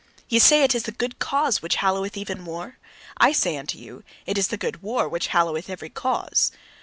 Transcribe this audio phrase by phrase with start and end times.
[0.27, 2.79] Ye say it is the good cause which halloweth even war?
[3.17, 6.51] I say unto you: it is the good war which halloweth every cause.